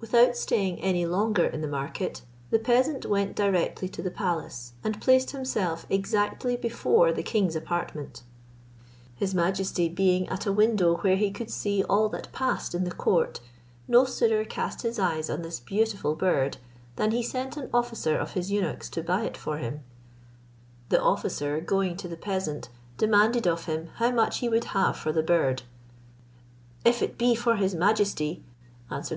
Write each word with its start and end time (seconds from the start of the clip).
Without 0.00 0.34
staying 0.34 0.80
any 0.80 1.04
longer 1.04 1.44
in 1.44 1.60
the 1.60 1.68
market, 1.68 2.22
the 2.48 2.58
peasant 2.58 3.04
went 3.04 3.36
directly 3.36 3.86
to 3.90 4.00
the 4.00 4.10
palace, 4.10 4.72
and 4.82 4.98
placed 4.98 5.32
himself 5.32 5.84
exactly 5.90 6.56
before 6.56 7.12
the 7.12 7.22
king's 7.22 7.54
apartment. 7.54 8.22
His 9.14 9.34
majesty, 9.34 9.90
being 9.90 10.26
at 10.30 10.46
a 10.46 10.54
window 10.54 10.96
where 10.96 11.16
he 11.16 11.30
could 11.30 11.50
see 11.50 11.84
all 11.84 12.08
that 12.08 12.32
passed 12.32 12.74
in 12.74 12.84
the 12.84 12.90
court, 12.90 13.40
no 13.86 14.06
sooner 14.06 14.42
cast 14.46 14.80
his 14.80 14.98
eyes 14.98 15.28
on 15.28 15.42
this 15.42 15.60
beautiful 15.60 16.14
bird, 16.14 16.56
than 16.96 17.10
he 17.10 17.22
sent 17.22 17.58
an 17.58 17.68
officer 17.74 18.16
of 18.16 18.30
his 18.32 18.50
eunuchs 18.50 18.88
to 18.88 19.02
buy 19.02 19.24
it 19.24 19.36
for 19.36 19.58
him. 19.58 19.80
The 20.88 21.02
officer 21.02 21.60
going 21.60 21.98
to 21.98 22.08
the 22.08 22.16
peasant, 22.16 22.70
demanded 22.96 23.46
of 23.46 23.66
him 23.66 23.90
how 23.96 24.12
much 24.12 24.38
he 24.38 24.48
would 24.48 24.64
have 24.72 24.96
for 24.96 25.12
the 25.12 25.22
bird? 25.22 25.64
"If 26.86 27.02
it 27.02 27.18
be 27.18 27.34
for 27.34 27.56
his 27.56 27.74
majesty," 27.74 28.42
answered 28.90 29.16